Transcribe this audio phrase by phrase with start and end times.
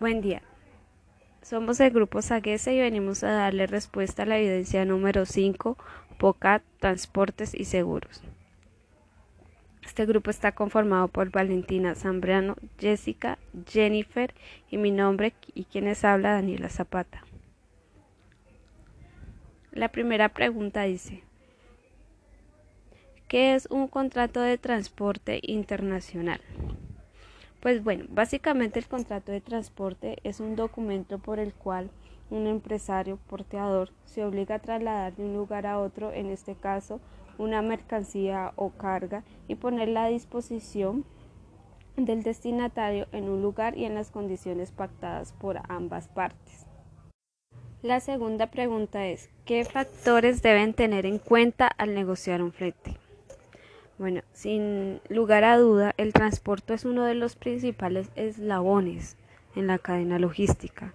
[0.00, 0.40] Buen día.
[1.42, 5.76] Somos el grupo Saguese y venimos a darle respuesta a la evidencia número 5,
[6.16, 8.22] POCAT, Transportes y Seguros.
[9.84, 13.36] Este grupo está conformado por Valentina Zambrano, Jessica,
[13.68, 14.32] Jennifer
[14.70, 17.22] y mi nombre y quienes habla Daniela Zapata.
[19.70, 21.24] La primera pregunta dice,
[23.28, 26.40] ¿qué es un contrato de transporte internacional?
[27.60, 31.90] Pues bueno, básicamente el contrato de transporte es un documento por el cual
[32.30, 37.00] un empresario porteador se obliga a trasladar de un lugar a otro, en este caso
[37.36, 41.04] una mercancía o carga, y ponerla a disposición
[41.96, 46.66] del destinatario en un lugar y en las condiciones pactadas por ambas partes.
[47.82, 52.96] La segunda pregunta es, ¿qué factores deben tener en cuenta al negociar un flete?
[54.00, 59.18] Bueno, sin lugar a duda, el transporte es uno de los principales eslabones
[59.54, 60.94] en la cadena logística.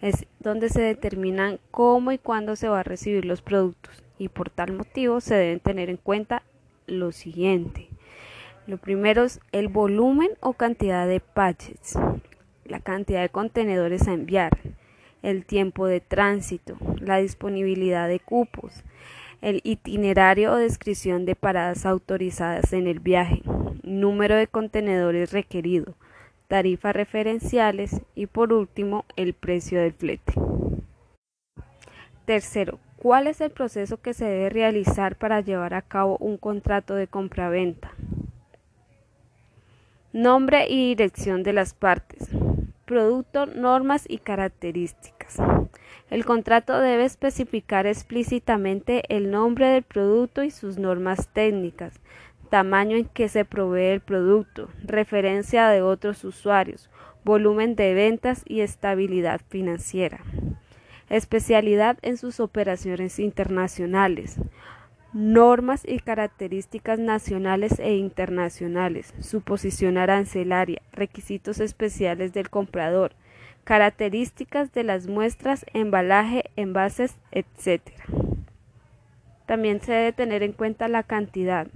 [0.00, 4.48] Es donde se determinan cómo y cuándo se va a recibir los productos y por
[4.48, 6.44] tal motivo se deben tener en cuenta
[6.86, 7.90] lo siguiente.
[8.66, 11.98] Lo primero es el volumen o cantidad de patches,
[12.64, 14.56] la cantidad de contenedores a enviar,
[15.22, 18.82] el tiempo de tránsito, la disponibilidad de cupos,
[19.40, 23.42] el itinerario o descripción de paradas autorizadas en el viaje,
[23.82, 25.94] número de contenedores requerido,
[26.48, 30.34] tarifas referenciales y por último el precio del flete.
[32.24, 36.94] Tercero, ¿cuál es el proceso que se debe realizar para llevar a cabo un contrato
[36.94, 37.92] de compraventa?
[40.12, 42.30] Nombre y dirección de las partes.
[42.84, 45.36] Producto, normas y características.
[46.10, 52.00] El contrato debe especificar explícitamente el nombre del producto y sus normas técnicas,
[52.50, 56.90] tamaño en que se provee el producto, referencia de otros usuarios,
[57.24, 60.20] volumen de ventas y estabilidad financiera.
[61.08, 64.38] Especialidad en sus operaciones internacionales.
[65.12, 69.14] Normas y características nacionales e internacionales.
[69.20, 70.82] Su posición arancelaria.
[70.92, 73.12] Requisitos especiales del comprador
[73.66, 77.82] características de las muestras, embalaje, envases, etc.
[79.44, 81.66] También se debe tener en cuenta la cantidad.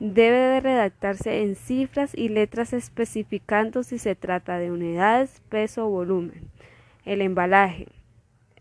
[0.00, 5.90] Debe de redactarse en cifras y letras especificando si se trata de unidades, peso o
[5.90, 6.48] volumen.
[7.04, 7.88] El embalaje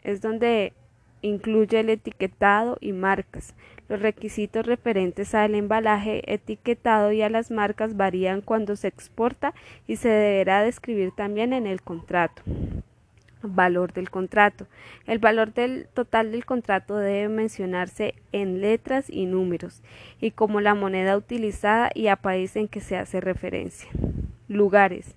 [0.03, 0.74] es donde
[1.22, 3.56] incluye el etiquetado y marcas.
[3.88, 9.53] Los requisitos referentes al embalaje etiquetado y a las marcas varían cuando se exporta
[9.88, 12.41] y se deberá describir también en el contrato.
[13.44, 14.66] Valor del contrato.
[15.06, 19.84] El valor del total del contrato debe mencionarse en letras y números
[20.19, 23.90] y como la moneda utilizada y a país en que se hace referencia.
[24.47, 25.16] Lugares.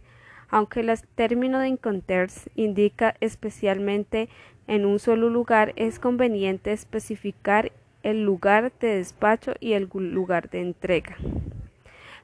[0.50, 4.28] Aunque el término de Inconters indica especialmente
[4.66, 7.72] en un solo lugar, es conveniente especificar
[8.02, 11.16] el lugar de despacho y el lugar de entrega.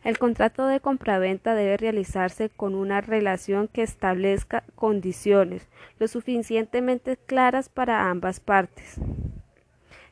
[0.05, 5.67] El contrato de compraventa debe realizarse con una relación que establezca condiciones
[5.99, 9.01] lo suficientemente claras para ambas partes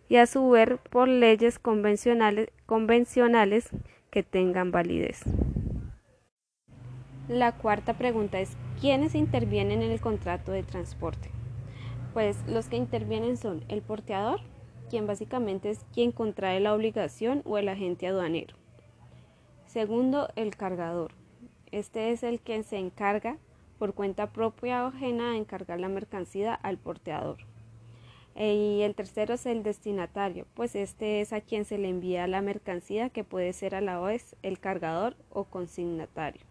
[0.09, 3.71] y a su vez por leyes convencionales, convencionales
[4.11, 5.23] que tengan validez.
[7.29, 11.31] La cuarta pregunta es, ¿quiénes intervienen en el contrato de transporte?
[12.13, 14.41] Pues los que intervienen son el porteador,
[14.93, 18.59] quien básicamente es quien contrae la obligación o el agente aduanero.
[19.65, 21.15] Segundo, el cargador.
[21.71, 23.39] Este es el que se encarga
[23.79, 27.39] por cuenta propia o ajena de encargar la mercancía al porteador.
[28.35, 32.27] E, y el tercero es el destinatario, pues este es a quien se le envía
[32.27, 36.43] la mercancía que puede ser a la vez el cargador o consignatario.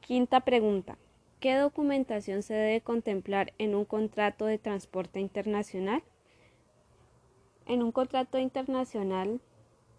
[0.00, 0.96] Quinta pregunta.
[1.38, 6.02] ¿Qué documentación se debe contemplar en un contrato de transporte internacional?
[7.66, 9.40] En un contrato internacional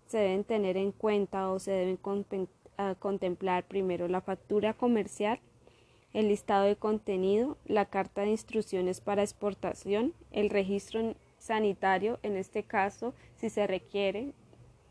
[0.05, 1.99] se deben tener en cuenta o se deben
[2.77, 5.39] ah, contemplar primero la factura comercial,
[6.11, 12.63] el listado de contenido, la carta de instrucciones para exportación, el registro sanitario, en este
[12.63, 14.33] caso, si se requiere,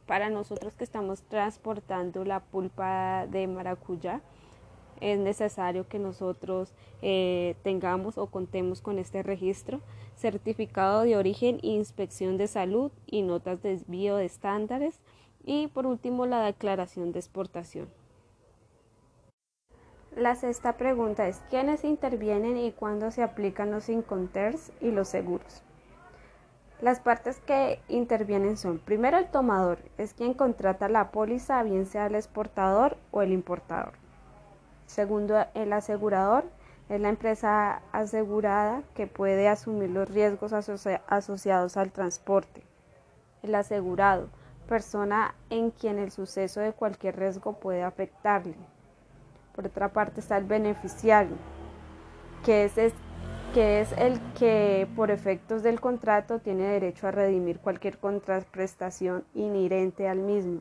[0.06, 4.20] para nosotros que estamos transportando la pulpa de maracuyá,
[5.02, 6.72] es necesario que nosotros
[7.02, 9.80] eh, tengamos o contemos con este registro,
[10.14, 15.00] certificado de origen inspección de salud y notas de desvío de estándares
[15.44, 17.88] y por último la declaración de exportación.
[20.16, 25.62] La sexta pregunta es ¿quiénes intervienen y cuándo se aplican los inconters y los seguros?
[26.80, 32.06] Las partes que intervienen son, primero el tomador, es quien contrata la póliza, bien sea
[32.06, 34.01] el exportador o el importador.
[34.92, 36.44] Segundo, el asegurador
[36.90, 42.62] Es la empresa asegurada que puede asumir los riesgos asociados al transporte.
[43.42, 44.28] El asegurado,
[44.68, 48.54] persona en quien el suceso de cualquier riesgo puede afectarle.
[49.54, 51.36] Por otra parte está el beneficiario,
[52.44, 52.74] que es,
[53.54, 60.06] que es el que por efectos del contrato tiene derecho a redimir cualquier contraprestación inherente
[60.06, 60.60] al mismo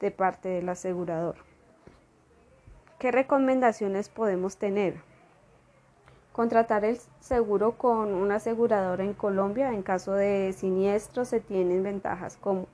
[0.00, 1.49] de parte del asegurador.
[3.00, 4.96] ¿Qué recomendaciones podemos tener?
[6.32, 12.36] Contratar el seguro con una aseguradora en Colombia en caso de siniestro se tienen ventajas
[12.36, 12.66] como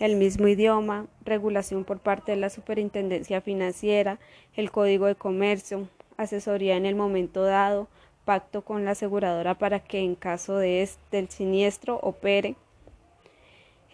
[0.00, 4.18] el mismo idioma, regulación por parte de la Superintendencia Financiera,
[4.54, 5.88] el Código de Comercio,
[6.18, 7.88] asesoría en el momento dado,
[8.26, 12.54] pacto con la aseguradora para que en caso de del siniestro opere.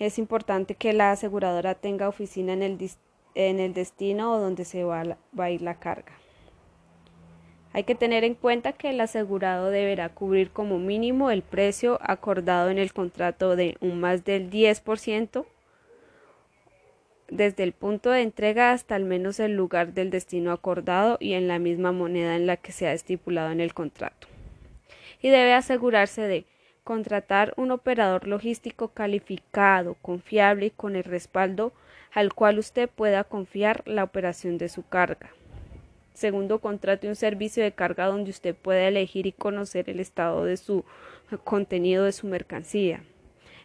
[0.00, 2.90] Es importante que la aseguradora tenga oficina en el,
[3.34, 5.04] en el destino o donde se va,
[5.36, 6.12] a ir la carga.
[7.72, 12.70] Hay que tener en cuenta que el asegurado deberá cubrir como mínimo el precio acordado
[12.70, 15.44] en el contrato de un más del 10%
[17.30, 21.46] desde el punto de entrega hasta al menos el lugar del destino acordado y en
[21.46, 24.28] la misma moneda en la que se ha estipulado en el contrato.
[25.20, 26.46] Y debe asegurarse de
[26.84, 31.72] contratar un operador logístico calificado, confiable y con el respaldo
[32.12, 35.30] al cual usted pueda confiar la operación de su carga.
[36.14, 40.56] Segundo, contrate un servicio de carga donde usted pueda elegir y conocer el estado de
[40.56, 40.84] su
[41.44, 43.02] contenido de su mercancía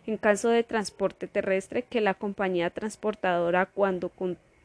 [0.05, 4.11] en caso de transporte terrestre que la compañía transportadora cuando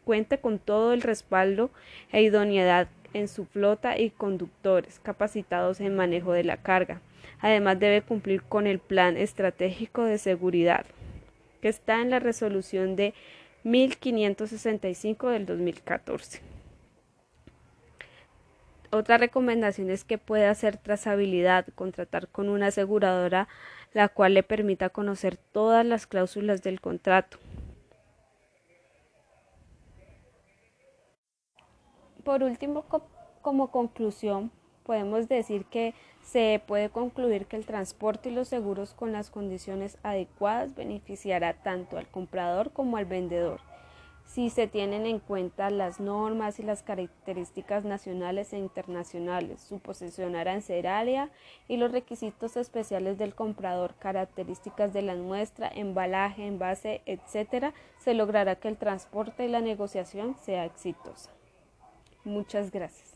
[0.05, 1.71] cuente con todo el respaldo
[2.13, 7.01] e idoneidad en su flota y conductores capacitados en manejo de la carga.
[7.41, 10.85] Además debe cumplir con el plan estratégico de seguridad
[11.63, 13.15] que está en la resolución de
[13.65, 16.41] 1565 del 2014.
[18.91, 23.49] Otra recomendación es que pueda hacer trazabilidad, contratar con una aseguradora
[23.93, 27.39] la cual le permita conocer todas las cláusulas del contrato.
[32.25, 32.85] Por último,
[33.41, 34.51] como conclusión,
[34.89, 35.93] podemos decir que
[36.23, 41.99] se puede concluir que el transporte y los seguros con las condiciones adecuadas beneficiará tanto
[41.99, 43.61] al comprador como al vendedor
[44.29, 50.37] si se tienen en cuenta las normas y las características nacionales e internacionales, su posesión
[50.37, 51.31] arancelaria
[51.67, 58.57] y los requisitos especiales del comprador, características de la muestra, embalaje, envase, etc., se logrará
[58.57, 61.31] que el transporte y la negociación sea exitosa.
[62.25, 63.08] Muchas gracias.